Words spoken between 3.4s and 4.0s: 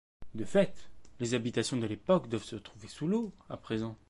à présent.